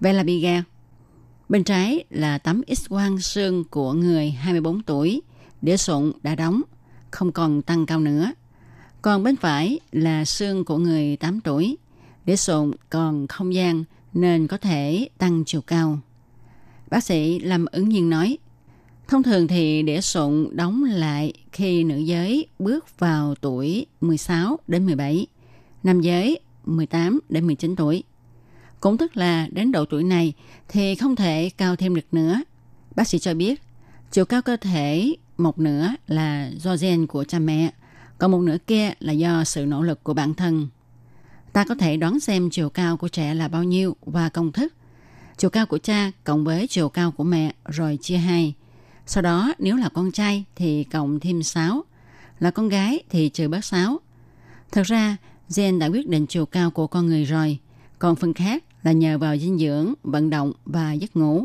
Vậy 0.00 0.14
là 0.14 0.22
bị 0.22 0.40
gạt. 0.40 0.62
Bên 1.48 1.64
trái 1.64 2.04
là 2.10 2.38
tấm 2.38 2.62
x-quang 2.66 3.18
xương 3.18 3.64
của 3.64 3.92
người 3.92 4.30
24 4.30 4.82
tuổi, 4.82 5.22
đĩa 5.62 5.76
sụn 5.76 6.12
đã 6.22 6.34
đóng, 6.34 6.62
không 7.10 7.32
còn 7.32 7.62
tăng 7.62 7.86
cao 7.86 8.00
nữa. 8.00 8.32
Còn 9.02 9.22
bên 9.22 9.36
phải 9.36 9.80
là 9.92 10.24
xương 10.24 10.64
của 10.64 10.78
người 10.78 11.16
8 11.16 11.40
tuổi, 11.40 11.76
đĩa 12.24 12.36
sụn 12.36 12.72
còn 12.90 13.26
không 13.26 13.54
gian 13.54 13.84
nên 14.16 14.46
có 14.46 14.56
thể 14.56 15.08
tăng 15.18 15.44
chiều 15.44 15.60
cao. 15.60 15.98
Bác 16.90 17.04
sĩ 17.04 17.38
Lâm 17.38 17.66
ứng 17.66 17.88
nhiên 17.88 18.10
nói, 18.10 18.38
thông 19.08 19.22
thường 19.22 19.48
thì 19.48 19.82
đĩa 19.82 20.00
sụn 20.00 20.48
đóng 20.56 20.84
lại 20.84 21.32
khi 21.52 21.84
nữ 21.84 21.96
giới 21.96 22.46
bước 22.58 22.98
vào 22.98 23.34
tuổi 23.34 23.86
16 24.00 24.58
đến 24.68 24.86
17, 24.86 25.26
nam 25.82 26.00
giới 26.00 26.40
18 26.64 27.20
đến 27.28 27.46
19 27.46 27.76
tuổi. 27.76 28.02
Cũng 28.80 28.98
tức 28.98 29.16
là 29.16 29.48
đến 29.52 29.72
độ 29.72 29.84
tuổi 29.84 30.04
này 30.04 30.32
thì 30.68 30.94
không 30.94 31.16
thể 31.16 31.50
cao 31.56 31.76
thêm 31.76 31.94
được 31.94 32.14
nữa. 32.14 32.42
Bác 32.96 33.08
sĩ 33.08 33.18
cho 33.18 33.34
biết, 33.34 33.62
chiều 34.10 34.24
cao 34.24 34.42
cơ 34.42 34.56
thể 34.56 35.14
một 35.36 35.58
nửa 35.58 35.88
là 36.06 36.50
do 36.58 36.76
gen 36.80 37.06
của 37.06 37.24
cha 37.24 37.38
mẹ, 37.38 37.70
còn 38.18 38.30
một 38.30 38.40
nửa 38.40 38.56
kia 38.66 38.92
là 39.00 39.12
do 39.12 39.44
sự 39.44 39.66
nỗ 39.66 39.82
lực 39.82 40.04
của 40.04 40.14
bản 40.14 40.34
thân. 40.34 40.68
Ta 41.56 41.64
có 41.64 41.74
thể 41.74 41.96
đoán 41.96 42.20
xem 42.20 42.50
chiều 42.50 42.70
cao 42.70 42.96
của 42.96 43.08
trẻ 43.08 43.34
là 43.34 43.48
bao 43.48 43.64
nhiêu 43.64 43.96
và 44.00 44.28
công 44.28 44.52
thức. 44.52 44.74
Chiều 45.36 45.50
cao 45.50 45.66
của 45.66 45.78
cha 45.78 46.10
cộng 46.24 46.44
với 46.44 46.66
chiều 46.66 46.88
cao 46.88 47.12
của 47.12 47.24
mẹ 47.24 47.54
rồi 47.64 47.98
chia 48.02 48.16
hai. 48.16 48.54
Sau 49.06 49.22
đó 49.22 49.52
nếu 49.58 49.76
là 49.76 49.88
con 49.88 50.12
trai 50.12 50.44
thì 50.56 50.84
cộng 50.84 51.20
thêm 51.20 51.42
6, 51.42 51.84
là 52.38 52.50
con 52.50 52.68
gái 52.68 53.02
thì 53.10 53.28
trừ 53.28 53.48
bớt 53.48 53.64
6. 53.64 54.00
Thật 54.72 54.82
ra, 54.82 55.16
gen 55.56 55.78
đã 55.78 55.86
quyết 55.86 56.08
định 56.08 56.26
chiều 56.26 56.46
cao 56.46 56.70
của 56.70 56.86
con 56.86 57.06
người 57.06 57.24
rồi, 57.24 57.58
còn 57.98 58.16
phần 58.16 58.34
khác 58.34 58.64
là 58.82 58.92
nhờ 58.92 59.18
vào 59.18 59.36
dinh 59.36 59.58
dưỡng, 59.58 59.94
vận 60.02 60.30
động 60.30 60.52
và 60.64 60.92
giấc 60.92 61.16
ngủ. 61.16 61.44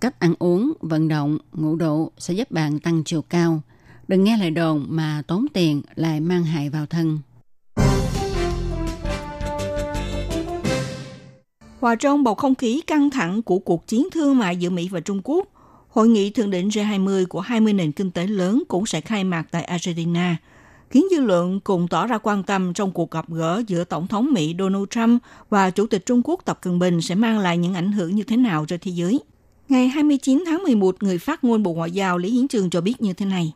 Cách 0.00 0.20
ăn 0.20 0.34
uống, 0.38 0.72
vận 0.80 1.08
động, 1.08 1.38
ngủ 1.52 1.76
đủ 1.76 2.10
sẽ 2.18 2.34
giúp 2.34 2.50
bạn 2.50 2.78
tăng 2.78 3.04
chiều 3.04 3.22
cao. 3.22 3.62
Đừng 4.08 4.24
nghe 4.24 4.36
lời 4.36 4.50
đồn 4.50 4.86
mà 4.88 5.22
tốn 5.26 5.46
tiền 5.52 5.82
lại 5.94 6.20
mang 6.20 6.44
hại 6.44 6.70
vào 6.70 6.86
thân. 6.86 7.18
Hòa 11.80 11.94
trong 11.94 12.24
bầu 12.24 12.34
không 12.34 12.54
khí 12.54 12.82
căng 12.86 13.10
thẳng 13.10 13.42
của 13.42 13.58
cuộc 13.58 13.86
chiến 13.86 14.08
thương 14.12 14.38
mại 14.38 14.56
giữa 14.56 14.70
Mỹ 14.70 14.88
và 14.92 15.00
Trung 15.00 15.20
Quốc, 15.24 15.48
Hội 15.88 16.08
nghị 16.08 16.30
thượng 16.30 16.50
đỉnh 16.50 16.68
G20 16.68 17.26
của 17.26 17.40
20 17.40 17.72
nền 17.72 17.92
kinh 17.92 18.10
tế 18.10 18.26
lớn 18.26 18.62
cũng 18.68 18.86
sẽ 18.86 19.00
khai 19.00 19.24
mạc 19.24 19.44
tại 19.50 19.64
Argentina, 19.64 20.36
khiến 20.90 21.06
dư 21.10 21.20
luận 21.20 21.60
cùng 21.60 21.88
tỏ 21.88 22.06
ra 22.06 22.18
quan 22.18 22.42
tâm 22.42 22.74
trong 22.74 22.92
cuộc 22.92 23.10
gặp 23.10 23.24
gỡ 23.28 23.62
giữa 23.66 23.84
Tổng 23.84 24.06
thống 24.06 24.32
Mỹ 24.32 24.54
Donald 24.58 24.84
Trump 24.90 25.22
và 25.50 25.70
Chủ 25.70 25.86
tịch 25.86 26.06
Trung 26.06 26.22
Quốc 26.24 26.40
Tập 26.44 26.58
Cận 26.62 26.78
Bình 26.78 27.00
sẽ 27.00 27.14
mang 27.14 27.38
lại 27.38 27.58
những 27.58 27.74
ảnh 27.74 27.92
hưởng 27.92 28.14
như 28.14 28.22
thế 28.22 28.36
nào 28.36 28.64
cho 28.68 28.76
thế 28.80 28.90
giới. 28.90 29.20
Ngày 29.68 29.88
29 29.88 30.44
tháng 30.46 30.62
11, 30.62 31.02
người 31.02 31.18
phát 31.18 31.44
ngôn 31.44 31.62
Bộ 31.62 31.72
Ngoại 31.72 31.90
giao 31.90 32.18
Lý 32.18 32.30
Hiến 32.30 32.48
Trường 32.48 32.70
cho 32.70 32.80
biết 32.80 33.02
như 33.02 33.12
thế 33.12 33.26
này. 33.26 33.52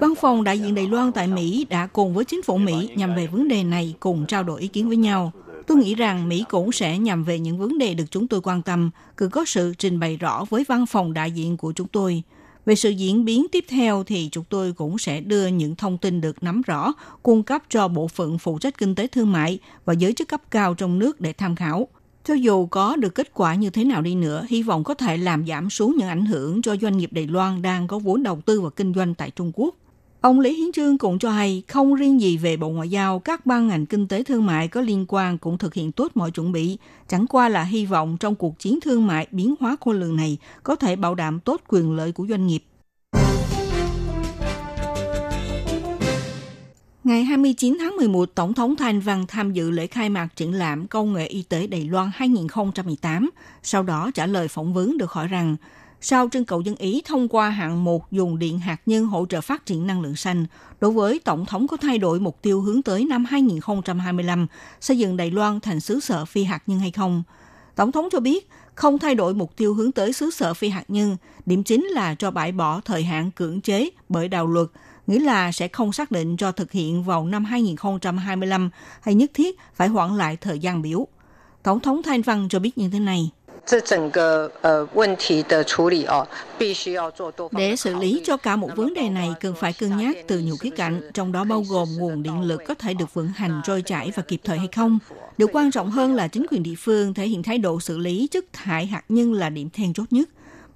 Văn 0.00 0.14
phòng 0.20 0.44
đại 0.44 0.58
diện 0.58 0.74
Đài 0.74 0.86
Loan 0.86 1.12
tại 1.12 1.26
Mỹ 1.26 1.66
đã 1.70 1.86
cùng 1.86 2.14
với 2.14 2.24
chính 2.24 2.42
phủ 2.42 2.58
Mỹ 2.58 2.90
nhằm 2.96 3.14
về 3.14 3.26
vấn 3.26 3.48
đề 3.48 3.64
này 3.64 3.94
cùng 4.00 4.26
trao 4.26 4.42
đổi 4.42 4.60
ý 4.60 4.68
kiến 4.68 4.88
với 4.88 4.96
nhau. 4.96 5.32
Tôi 5.66 5.78
nghĩ 5.78 5.94
rằng 5.94 6.28
Mỹ 6.28 6.44
cũng 6.48 6.72
sẽ 6.72 6.98
nhằm 6.98 7.24
về 7.24 7.38
những 7.38 7.58
vấn 7.58 7.78
đề 7.78 7.94
được 7.94 8.04
chúng 8.10 8.28
tôi 8.28 8.40
quan 8.40 8.62
tâm, 8.62 8.90
cứ 9.16 9.28
có 9.28 9.44
sự 9.44 9.74
trình 9.78 10.00
bày 10.00 10.16
rõ 10.16 10.44
với 10.50 10.64
văn 10.68 10.86
phòng 10.86 11.12
đại 11.12 11.30
diện 11.30 11.56
của 11.56 11.72
chúng 11.72 11.88
tôi. 11.88 12.22
Về 12.66 12.74
sự 12.74 12.90
diễn 12.90 13.24
biến 13.24 13.46
tiếp 13.52 13.64
theo 13.68 14.04
thì 14.04 14.28
chúng 14.32 14.44
tôi 14.48 14.72
cũng 14.72 14.98
sẽ 14.98 15.20
đưa 15.20 15.46
những 15.46 15.76
thông 15.76 15.98
tin 15.98 16.20
được 16.20 16.42
nắm 16.42 16.62
rõ, 16.62 16.92
cung 17.22 17.42
cấp 17.42 17.62
cho 17.68 17.88
bộ 17.88 18.08
phận 18.08 18.38
phụ 18.38 18.58
trách 18.58 18.78
kinh 18.78 18.94
tế 18.94 19.06
thương 19.06 19.32
mại 19.32 19.58
và 19.84 19.92
giới 19.92 20.12
chức 20.12 20.28
cấp 20.28 20.40
cao 20.50 20.74
trong 20.74 20.98
nước 20.98 21.20
để 21.20 21.32
tham 21.32 21.56
khảo. 21.56 21.88
Cho 22.28 22.34
dù 22.34 22.66
có 22.66 22.96
được 22.96 23.14
kết 23.14 23.34
quả 23.34 23.54
như 23.54 23.70
thế 23.70 23.84
nào 23.84 24.02
đi 24.02 24.14
nữa, 24.14 24.46
hy 24.48 24.62
vọng 24.62 24.84
có 24.84 24.94
thể 24.94 25.16
làm 25.16 25.46
giảm 25.46 25.70
xuống 25.70 25.96
những 25.98 26.08
ảnh 26.08 26.26
hưởng 26.26 26.62
cho 26.62 26.76
doanh 26.76 26.96
nghiệp 26.98 27.12
Đài 27.12 27.26
Loan 27.26 27.62
đang 27.62 27.88
có 27.88 27.98
vốn 27.98 28.22
đầu 28.22 28.40
tư 28.46 28.60
và 28.60 28.70
kinh 28.70 28.94
doanh 28.94 29.14
tại 29.14 29.30
Trung 29.30 29.52
Quốc. 29.54 29.74
Ông 30.20 30.40
Lý 30.40 30.54
Hiến 30.54 30.72
Trương 30.72 30.98
cũng 30.98 31.18
cho 31.18 31.30
hay, 31.30 31.62
không 31.68 31.94
riêng 31.94 32.20
gì 32.20 32.36
về 32.36 32.56
Bộ 32.56 32.68
Ngoại 32.68 32.88
giao, 32.88 33.18
các 33.18 33.46
ban 33.46 33.68
ngành 33.68 33.86
kinh 33.86 34.08
tế 34.08 34.22
thương 34.22 34.46
mại 34.46 34.68
có 34.68 34.80
liên 34.80 35.04
quan 35.08 35.38
cũng 35.38 35.58
thực 35.58 35.74
hiện 35.74 35.92
tốt 35.92 36.12
mọi 36.14 36.30
chuẩn 36.30 36.52
bị. 36.52 36.78
Chẳng 37.08 37.26
qua 37.26 37.48
là 37.48 37.62
hy 37.62 37.86
vọng 37.86 38.16
trong 38.20 38.34
cuộc 38.34 38.58
chiến 38.58 38.78
thương 38.80 39.06
mại 39.06 39.26
biến 39.30 39.54
hóa 39.60 39.76
khôn 39.80 40.00
lường 40.00 40.16
này 40.16 40.38
có 40.62 40.76
thể 40.76 40.96
bảo 40.96 41.14
đảm 41.14 41.40
tốt 41.40 41.60
quyền 41.68 41.96
lợi 41.96 42.12
của 42.12 42.26
doanh 42.28 42.46
nghiệp. 42.46 42.64
Ngày 47.08 47.24
29 47.24 47.76
tháng 47.80 47.96
11, 47.96 48.28
Tổng 48.34 48.54
thống 48.54 48.76
Thanh 48.76 49.00
Văn 49.00 49.24
tham 49.28 49.52
dự 49.52 49.70
lễ 49.70 49.86
khai 49.86 50.08
mạc 50.08 50.28
triển 50.36 50.52
lãm 50.52 50.86
Công 50.86 51.12
nghệ 51.12 51.26
Y 51.26 51.42
tế 51.42 51.66
Đài 51.66 51.84
Loan 51.84 52.10
2018. 52.14 53.30
Sau 53.62 53.82
đó 53.82 54.10
trả 54.14 54.26
lời 54.26 54.48
phỏng 54.48 54.74
vấn 54.74 54.98
được 54.98 55.10
hỏi 55.10 55.28
rằng, 55.28 55.56
sau 56.00 56.28
trưng 56.32 56.44
cầu 56.44 56.60
dân 56.60 56.76
Ý 56.76 57.02
thông 57.04 57.28
qua 57.28 57.50
hạng 57.50 57.84
mục 57.84 58.02
dùng 58.10 58.38
điện 58.38 58.58
hạt 58.58 58.80
nhân 58.86 59.06
hỗ 59.06 59.26
trợ 59.28 59.40
phát 59.40 59.66
triển 59.66 59.86
năng 59.86 60.00
lượng 60.00 60.16
xanh, 60.16 60.46
đối 60.80 60.90
với 60.90 61.18
Tổng 61.18 61.46
thống 61.46 61.68
có 61.68 61.76
thay 61.76 61.98
đổi 61.98 62.20
mục 62.20 62.42
tiêu 62.42 62.60
hướng 62.60 62.82
tới 62.82 63.04
năm 63.04 63.24
2025 63.24 64.46
xây 64.80 64.98
dựng 64.98 65.16
Đài 65.16 65.30
Loan 65.30 65.60
thành 65.60 65.80
xứ 65.80 66.00
sở 66.00 66.24
phi 66.24 66.44
hạt 66.44 66.62
nhân 66.66 66.80
hay 66.80 66.90
không? 66.90 67.22
Tổng 67.74 67.92
thống 67.92 68.08
cho 68.12 68.20
biết 68.20 68.48
không 68.74 68.98
thay 68.98 69.14
đổi 69.14 69.34
mục 69.34 69.56
tiêu 69.56 69.74
hướng 69.74 69.92
tới 69.92 70.12
xứ 70.12 70.30
sở 70.30 70.54
phi 70.54 70.68
hạt 70.68 70.84
nhân, 70.88 71.16
điểm 71.46 71.62
chính 71.62 71.84
là 71.84 72.14
cho 72.14 72.30
bãi 72.30 72.52
bỏ 72.52 72.80
thời 72.84 73.02
hạn 73.02 73.30
cưỡng 73.30 73.60
chế 73.60 73.90
bởi 74.08 74.28
đạo 74.28 74.46
luật, 74.46 74.68
nghĩa 75.08 75.20
là 75.20 75.52
sẽ 75.52 75.68
không 75.68 75.92
xác 75.92 76.10
định 76.10 76.36
cho 76.36 76.52
thực 76.52 76.72
hiện 76.72 77.04
vào 77.04 77.26
năm 77.26 77.44
2025 77.44 78.70
hay 79.00 79.14
nhất 79.14 79.30
thiết 79.34 79.58
phải 79.74 79.88
hoãn 79.88 80.16
lại 80.16 80.36
thời 80.36 80.58
gian 80.58 80.82
biểu. 80.82 81.06
Tổng 81.62 81.80
thống 81.80 82.02
Thanh 82.02 82.22
Văn 82.22 82.48
cho 82.50 82.58
biết 82.58 82.78
như 82.78 82.88
thế 82.92 82.98
này. 82.98 83.30
Để 87.52 87.76
xử 87.76 87.94
lý 87.94 88.22
cho 88.24 88.36
cả 88.36 88.56
một 88.56 88.70
vấn 88.76 88.94
đề 88.94 89.08
này 89.08 89.30
cần 89.40 89.54
phải 89.54 89.72
cân 89.72 89.96
nhắc 89.96 90.16
từ 90.28 90.38
nhiều 90.38 90.56
khía 90.60 90.70
cạnh, 90.70 91.00
trong 91.14 91.32
đó 91.32 91.44
bao 91.44 91.64
gồm 91.68 91.88
nguồn 91.98 92.22
điện 92.22 92.40
lực 92.40 92.62
có 92.66 92.74
thể 92.74 92.94
được 92.94 93.14
vận 93.14 93.28
hành 93.28 93.60
trôi 93.64 93.82
chảy 93.82 94.12
và 94.16 94.22
kịp 94.22 94.40
thời 94.44 94.58
hay 94.58 94.68
không. 94.76 94.98
Điều 95.38 95.48
quan 95.52 95.70
trọng 95.70 95.90
hơn 95.90 96.14
là 96.14 96.28
chính 96.28 96.46
quyền 96.50 96.62
địa 96.62 96.74
phương 96.78 97.14
thể 97.14 97.26
hiện 97.26 97.42
thái 97.42 97.58
độ 97.58 97.80
xử 97.80 97.98
lý 97.98 98.28
chất 98.30 98.44
thải 98.52 98.86
hạt 98.86 99.02
nhân 99.08 99.32
là 99.32 99.50
điểm 99.50 99.70
then 99.70 99.92
chốt 99.92 100.04
nhất. 100.10 100.28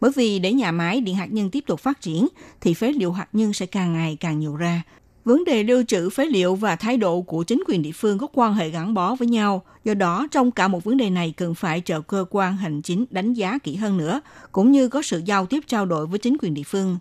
Bởi 0.02 0.10
vì 0.14 0.38
để 0.38 0.52
nhà 0.52 0.72
máy 0.72 1.00
điện 1.00 1.14
hạt 1.14 1.26
nhân 1.32 1.50
tiếp 1.50 1.64
tục 1.66 1.80
phát 1.80 2.00
triển, 2.00 2.28
thì 2.60 2.74
phế 2.74 2.92
liệu 2.92 3.12
hạt 3.12 3.28
nhân 3.32 3.52
sẽ 3.52 3.66
càng 3.66 3.92
ngày 3.92 4.16
càng 4.20 4.38
nhiều 4.38 4.56
ra. 4.56 4.82
Vấn 5.24 5.44
đề 5.44 5.62
lưu 5.62 5.82
trữ 5.88 6.10
phế 6.10 6.24
liệu 6.24 6.54
và 6.54 6.76
thái 6.76 6.96
độ 6.96 7.20
của 7.20 7.42
chính 7.42 7.62
quyền 7.68 7.82
địa 7.82 7.92
phương 7.92 8.18
có 8.18 8.26
quan 8.32 8.54
hệ 8.54 8.68
gắn 8.70 8.94
bó 8.94 9.14
với 9.14 9.28
nhau. 9.28 9.62
Do 9.84 9.94
đó, 9.94 10.26
trong 10.30 10.50
cả 10.50 10.68
một 10.68 10.84
vấn 10.84 10.96
đề 10.96 11.10
này 11.10 11.34
cần 11.36 11.54
phải 11.54 11.80
chờ 11.80 12.00
cơ 12.00 12.24
quan 12.30 12.56
hành 12.56 12.82
chính 12.82 13.04
đánh 13.10 13.32
giá 13.32 13.58
kỹ 13.58 13.76
hơn 13.76 13.96
nữa, 13.96 14.20
cũng 14.52 14.72
như 14.72 14.88
có 14.88 15.02
sự 15.02 15.22
giao 15.24 15.46
tiếp 15.46 15.64
trao 15.66 15.86
đổi 15.86 16.06
với 16.06 16.18
chính 16.18 16.36
quyền 16.40 16.54
địa 16.54 16.62
phương. 16.66 16.98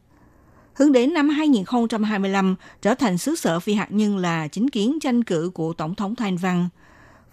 Hướng 0.74 0.92
đến 0.92 1.14
năm 1.14 1.30
2025 1.30 2.56
trở 2.82 2.96
thành 2.96 3.18
xứ 3.18 3.36
sở 3.36 3.60
phi 3.60 3.74
hạt 3.74 3.92
nhân 3.92 4.18
là 4.18 4.48
chính 4.48 4.70
kiến 4.70 5.00
tranh 5.02 5.24
cử 5.24 5.52
của 5.54 5.74
Tổng 5.74 5.96
thống 5.96 6.16
Thanh 6.16 6.38
Văn. 6.38 6.70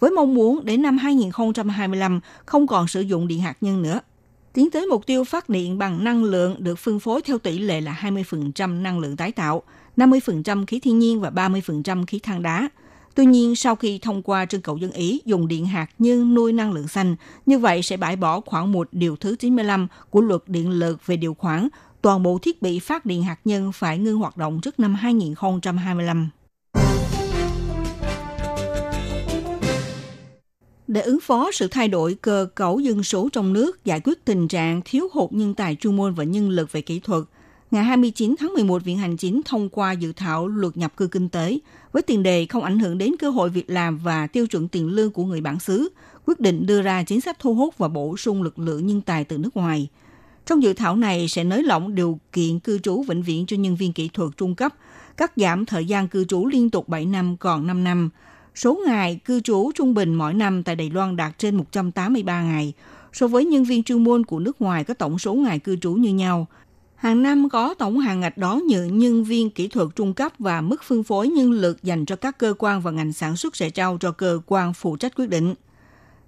Với 0.00 0.10
mong 0.10 0.34
muốn 0.34 0.64
đến 0.64 0.82
năm 0.82 0.98
2025 0.98 2.20
không 2.46 2.66
còn 2.66 2.88
sử 2.88 3.00
dụng 3.00 3.28
điện 3.28 3.40
hạt 3.40 3.56
nhân 3.60 3.82
nữa, 3.82 4.00
tiến 4.58 4.70
tới 4.70 4.86
mục 4.86 5.06
tiêu 5.06 5.24
phát 5.24 5.48
điện 5.48 5.78
bằng 5.78 6.04
năng 6.04 6.24
lượng 6.24 6.56
được 6.58 6.78
phân 6.78 7.00
phối 7.00 7.22
theo 7.22 7.38
tỷ 7.38 7.58
lệ 7.58 7.80
là 7.80 7.98
20% 8.02 8.82
năng 8.82 8.98
lượng 8.98 9.16
tái 9.16 9.32
tạo– 9.32 9.62
50% 9.98 10.66
khí 10.66 10.80
thiên 10.80 10.98
nhiên 10.98 11.20
và 11.20 11.30
30% 11.30 12.06
khí 12.06 12.18
than 12.18 12.42
đá. 12.42 12.68
Tuy 13.14 13.26
nhiên, 13.26 13.56
sau 13.56 13.76
khi 13.76 13.98
thông 13.98 14.22
qua 14.22 14.46
trưng 14.46 14.62
cầu 14.62 14.76
dân 14.76 14.92
Ý 14.92 15.20
dùng 15.24 15.48
điện 15.48 15.66
hạt 15.66 15.86
nhân 15.98 16.34
nuôi 16.34 16.52
năng 16.52 16.72
lượng 16.72 16.88
xanh, 16.88 17.16
như 17.46 17.58
vậy 17.58 17.82
sẽ 17.82 17.96
bãi 17.96 18.16
bỏ 18.16 18.40
khoảng 18.40 18.72
một 18.72 18.88
điều 18.92 19.16
thứ 19.16 19.36
95 19.36 19.88
của 20.10 20.20
luật 20.20 20.42
điện 20.46 20.70
lực 20.70 21.06
về 21.06 21.16
điều 21.16 21.34
khoản 21.34 21.68
toàn 22.02 22.22
bộ 22.22 22.38
thiết 22.42 22.62
bị 22.62 22.78
phát 22.78 23.06
điện 23.06 23.22
hạt 23.22 23.38
nhân 23.44 23.72
phải 23.72 23.98
ngưng 23.98 24.18
hoạt 24.18 24.36
động 24.36 24.60
trước 24.60 24.80
năm 24.80 24.94
2025. 24.94 26.28
Để 30.88 31.00
ứng 31.00 31.20
phó 31.20 31.50
sự 31.52 31.68
thay 31.68 31.88
đổi 31.88 32.14
cơ 32.14 32.46
cấu 32.54 32.80
dân 32.80 33.02
số 33.02 33.28
trong 33.32 33.52
nước, 33.52 33.84
giải 33.84 34.00
quyết 34.04 34.24
tình 34.24 34.48
trạng 34.48 34.80
thiếu 34.84 35.08
hụt 35.12 35.32
nhân 35.32 35.54
tài 35.54 35.76
chuyên 35.80 35.96
môn 35.96 36.14
và 36.14 36.24
nhân 36.24 36.50
lực 36.50 36.72
về 36.72 36.80
kỹ 36.80 37.00
thuật– 37.00 37.22
ngày 37.70 37.84
29 37.84 38.34
tháng 38.38 38.54
11, 38.54 38.84
Viện 38.84 38.98
Hành 38.98 39.16
Chính 39.16 39.40
thông 39.44 39.68
qua 39.68 39.92
dự 39.92 40.12
thảo 40.12 40.48
luật 40.48 40.76
nhập 40.76 40.96
cư 40.96 41.06
kinh 41.06 41.28
tế 41.28 41.58
với 41.92 42.02
tiền 42.02 42.22
đề 42.22 42.46
không 42.46 42.64
ảnh 42.64 42.78
hưởng 42.78 42.98
đến 42.98 43.12
cơ 43.18 43.30
hội 43.30 43.50
việc 43.50 43.70
làm 43.70 43.98
và 43.98 44.26
tiêu 44.26 44.46
chuẩn 44.46 44.68
tiền 44.68 44.88
lương 44.88 45.10
của 45.10 45.24
người 45.24 45.40
bản 45.40 45.60
xứ, 45.60 45.88
quyết 46.26 46.40
định 46.40 46.66
đưa 46.66 46.82
ra 46.82 47.02
chính 47.02 47.20
sách 47.20 47.38
thu 47.38 47.54
hút 47.54 47.78
và 47.78 47.88
bổ 47.88 48.16
sung 48.16 48.42
lực 48.42 48.58
lượng 48.58 48.86
nhân 48.86 49.00
tài 49.00 49.24
từ 49.24 49.38
nước 49.38 49.56
ngoài. 49.56 49.88
Trong 50.46 50.62
dự 50.62 50.72
thảo 50.72 50.96
này 50.96 51.28
sẽ 51.28 51.44
nới 51.44 51.62
lỏng 51.62 51.94
điều 51.94 52.18
kiện 52.32 52.58
cư 52.60 52.78
trú 52.78 53.02
vĩnh 53.02 53.22
viễn 53.22 53.46
cho 53.46 53.56
nhân 53.56 53.76
viên 53.76 53.92
kỹ 53.92 54.08
thuật 54.08 54.30
trung 54.36 54.54
cấp, 54.54 54.74
cắt 55.16 55.32
giảm 55.36 55.66
thời 55.66 55.86
gian 55.86 56.08
cư 56.08 56.24
trú 56.24 56.46
liên 56.46 56.70
tục 56.70 56.88
7 56.88 57.06
năm 57.06 57.36
còn 57.36 57.66
5 57.66 57.84
năm. 57.84 58.10
Số 58.58 58.80
ngày 58.86 59.20
cư 59.24 59.40
trú 59.40 59.70
trung 59.74 59.94
bình 59.94 60.14
mỗi 60.14 60.34
năm 60.34 60.62
tại 60.62 60.76
Đài 60.76 60.90
Loan 60.90 61.16
đạt 61.16 61.38
trên 61.38 61.56
183 61.56 62.42
ngày, 62.42 62.72
so 63.12 63.26
với 63.26 63.44
nhân 63.44 63.64
viên 63.64 63.82
chuyên 63.82 64.04
môn 64.04 64.24
của 64.24 64.38
nước 64.38 64.60
ngoài 64.60 64.84
có 64.84 64.94
tổng 64.94 65.18
số 65.18 65.34
ngày 65.34 65.58
cư 65.58 65.76
trú 65.76 65.92
như 65.92 66.14
nhau, 66.14 66.46
Hàng 66.96 67.22
năm 67.22 67.48
có 67.48 67.74
tổng 67.74 67.98
hàng 67.98 68.20
ngạch 68.20 68.38
đó 68.38 68.60
như 68.66 68.84
nhân 68.84 69.24
viên 69.24 69.50
kỹ 69.50 69.68
thuật 69.68 69.88
trung 69.96 70.14
cấp 70.14 70.32
và 70.38 70.60
mức 70.60 70.82
phân 70.82 71.02
phối 71.02 71.28
nhân 71.28 71.52
lực 71.52 71.82
dành 71.82 72.04
cho 72.04 72.16
các 72.16 72.38
cơ 72.38 72.54
quan 72.58 72.80
và 72.80 72.90
ngành 72.90 73.12
sản 73.12 73.36
xuất 73.36 73.56
sẽ 73.56 73.70
trao 73.70 73.98
cho 74.00 74.12
cơ 74.12 74.40
quan 74.46 74.74
phụ 74.74 74.96
trách 74.96 75.12
quyết 75.16 75.28
định. 75.28 75.54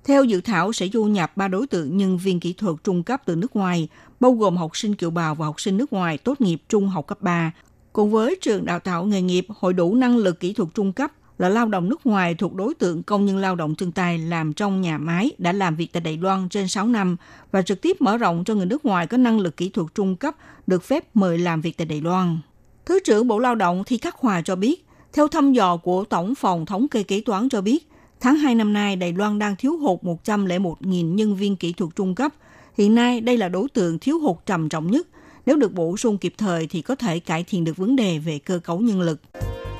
Theo 0.04 0.24
dự 0.24 0.40
thảo 0.40 0.72
sẽ 0.72 0.88
du 0.92 1.04
nhập 1.04 1.36
ba 1.36 1.48
đối 1.48 1.66
tượng 1.66 1.96
nhân 1.96 2.18
viên 2.18 2.40
kỹ 2.40 2.52
thuật 2.52 2.76
trung 2.84 3.02
cấp 3.02 3.22
từ 3.24 3.36
nước 3.36 3.56
ngoài, 3.56 3.88
bao 4.20 4.32
gồm 4.32 4.56
học 4.56 4.76
sinh 4.76 4.94
kiều 4.94 5.10
bào 5.10 5.34
và 5.34 5.46
học 5.46 5.60
sinh 5.60 5.76
nước 5.76 5.92
ngoài 5.92 6.18
tốt 6.18 6.40
nghiệp 6.40 6.62
trung 6.68 6.88
học 6.88 7.06
cấp 7.06 7.22
3, 7.22 7.52
cùng 7.92 8.10
với 8.10 8.36
trường 8.40 8.64
đào 8.64 8.78
tạo 8.78 9.04
nghề 9.04 9.22
nghiệp 9.22 9.46
hội 9.48 9.72
đủ 9.72 9.94
năng 9.94 10.16
lực 10.16 10.40
kỹ 10.40 10.52
thuật 10.52 10.68
trung 10.74 10.92
cấp 10.92 11.12
là 11.40 11.48
lao 11.48 11.68
động 11.68 11.88
nước 11.88 12.06
ngoài 12.06 12.34
thuộc 12.34 12.54
đối 12.54 12.74
tượng 12.74 13.02
công 13.02 13.26
nhân 13.26 13.36
lao 13.36 13.56
động 13.56 13.74
chân 13.74 13.92
tay 13.92 14.18
làm 14.18 14.52
trong 14.52 14.80
nhà 14.80 14.98
máy 14.98 15.30
đã 15.38 15.52
làm 15.52 15.76
việc 15.76 15.92
tại 15.92 16.00
Đài 16.00 16.16
Loan 16.16 16.48
trên 16.48 16.68
6 16.68 16.86
năm 16.86 17.16
và 17.52 17.62
trực 17.62 17.80
tiếp 17.80 17.96
mở 18.00 18.16
rộng 18.16 18.44
cho 18.44 18.54
người 18.54 18.66
nước 18.66 18.84
ngoài 18.84 19.06
có 19.06 19.16
năng 19.16 19.40
lực 19.40 19.56
kỹ 19.56 19.68
thuật 19.68 19.86
trung 19.94 20.16
cấp 20.16 20.34
được 20.66 20.84
phép 20.84 21.04
mời 21.14 21.38
làm 21.38 21.60
việc 21.60 21.76
tại 21.76 21.86
Đài 21.86 22.00
Loan. 22.00 22.38
Thứ 22.86 22.98
trưởng 23.04 23.28
Bộ 23.28 23.38
Lao 23.38 23.54
động 23.54 23.84
Thi 23.86 23.98
Khắc 23.98 24.16
Hòa 24.16 24.42
cho 24.42 24.56
biết, 24.56 24.86
theo 25.12 25.28
thăm 25.28 25.52
dò 25.52 25.76
của 25.76 26.04
Tổng 26.04 26.34
phòng 26.34 26.66
Thống 26.66 26.88
kê 26.88 27.02
Kế 27.02 27.20
toán 27.20 27.48
cho 27.48 27.60
biết, 27.60 27.88
tháng 28.20 28.36
2 28.36 28.54
năm 28.54 28.72
nay 28.72 28.96
Đài 28.96 29.12
Loan 29.12 29.38
đang 29.38 29.56
thiếu 29.56 29.76
hụt 29.76 30.00
101.000 30.02 31.14
nhân 31.14 31.36
viên 31.36 31.56
kỹ 31.56 31.72
thuật 31.72 31.96
trung 31.96 32.14
cấp. 32.14 32.32
Hiện 32.78 32.94
nay 32.94 33.20
đây 33.20 33.36
là 33.36 33.48
đối 33.48 33.68
tượng 33.68 33.98
thiếu 33.98 34.18
hụt 34.18 34.36
trầm 34.46 34.68
trọng 34.68 34.90
nhất. 34.90 35.08
Nếu 35.46 35.56
được 35.56 35.72
bổ 35.72 35.96
sung 35.96 36.18
kịp 36.18 36.34
thời 36.38 36.66
thì 36.66 36.82
có 36.82 36.94
thể 36.94 37.20
cải 37.20 37.44
thiện 37.44 37.64
được 37.64 37.76
vấn 37.76 37.96
đề 37.96 38.18
về 38.18 38.38
cơ 38.38 38.58
cấu 38.58 38.78
nhân 38.80 39.00
lực. 39.00 39.20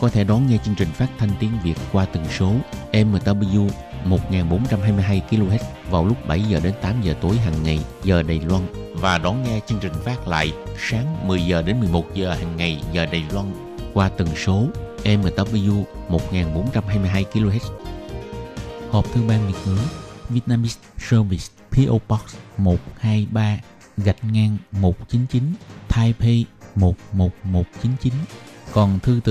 có 0.00 0.08
thể 0.08 0.24
đón 0.24 0.46
nghe 0.46 0.58
chương 0.64 0.74
trình 0.74 0.88
phát 0.88 1.08
thanh 1.18 1.30
tiếng 1.40 1.52
Việt 1.62 1.74
qua 1.92 2.04
tần 2.04 2.24
số 2.38 2.52
MW 2.92 3.68
1422 4.04 5.22
kHz 5.30 5.58
vào 5.90 6.06
lúc 6.06 6.16
7 6.28 6.42
giờ 6.42 6.60
đến 6.62 6.72
8 6.82 7.02
giờ 7.02 7.14
tối 7.20 7.36
hàng 7.36 7.62
ngày 7.62 7.80
giờ 8.04 8.22
Đài 8.22 8.40
Loan 8.40 8.62
và 8.94 9.18
đón 9.18 9.42
nghe 9.42 9.60
chương 9.66 9.78
trình 9.78 9.92
phát 10.04 10.28
lại 10.28 10.52
sáng 10.78 11.28
10 11.28 11.46
giờ 11.46 11.62
đến 11.62 11.80
11 11.80 12.14
giờ 12.14 12.34
hàng 12.34 12.56
ngày 12.56 12.82
giờ 12.92 13.06
Đài 13.06 13.24
Loan 13.32 13.46
qua 13.94 14.08
tần 14.08 14.28
số 14.36 14.66
MW 15.04 15.84
1422 16.08 17.24
kHz. 17.32 17.70
Hộp 18.90 19.12
thư 19.12 19.22
ban 19.28 19.46
Việt 19.46 19.58
ngữ 19.66 19.78
Vietnamese 20.28 20.80
Service 20.98 21.44
PO 21.70 21.98
Box 22.08 22.20
123 22.58 23.58
gạch 23.96 24.24
ngang 24.32 24.56
199 24.72 25.42
Taipei 25.88 26.44
11199. 26.74 28.12
Còn 28.72 28.98
thư 29.02 29.20
từ 29.24 29.28